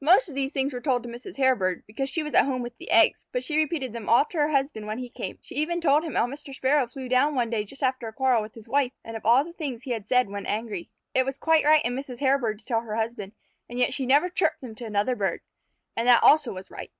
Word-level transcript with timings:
Most 0.00 0.30
of 0.30 0.34
these 0.34 0.54
things 0.54 0.72
were 0.72 0.80
told 0.80 1.02
to 1.02 1.08
Mrs. 1.10 1.36
Hairbird, 1.36 1.84
because 1.86 2.08
she 2.08 2.22
was 2.22 2.32
at 2.32 2.46
home 2.46 2.62
with 2.62 2.78
the 2.78 2.90
eggs, 2.90 3.26
but 3.30 3.44
she 3.44 3.58
repeated 3.58 3.92
them 3.92 4.08
all 4.08 4.24
to 4.24 4.38
her 4.38 4.48
husband 4.48 4.86
when 4.86 4.96
he 4.96 5.10
came. 5.10 5.38
She 5.42 5.56
even 5.56 5.82
told 5.82 6.02
him 6.02 6.14
how 6.14 6.26
Mr. 6.26 6.54
Sparrow 6.54 6.86
flew 6.86 7.10
down 7.10 7.34
one 7.34 7.50
day 7.50 7.62
just 7.62 7.82
after 7.82 8.08
a 8.08 8.12
quarrel 8.14 8.40
with 8.40 8.54
his 8.54 8.66
wife, 8.66 8.92
and 9.04 9.18
of 9.18 9.26
all 9.26 9.44
the 9.44 9.52
things 9.52 9.82
he 9.82 9.90
had 9.90 10.08
said 10.08 10.30
when 10.30 10.46
angry. 10.46 10.88
It 11.12 11.26
was 11.26 11.36
quite 11.36 11.66
right 11.66 11.84
in 11.84 11.94
Mrs. 11.94 12.20
Hairbird 12.20 12.58
to 12.60 12.64
tell 12.64 12.80
her 12.80 12.96
husband, 12.96 13.32
and 13.68 13.78
yet 13.78 13.92
she 13.92 14.06
never 14.06 14.30
chirped 14.30 14.62
them 14.62 14.74
to 14.76 14.86
another 14.86 15.14
bird. 15.14 15.42
And 15.94 16.08
that 16.08 16.22
also 16.22 16.54
was 16.54 16.70
right. 16.70 16.90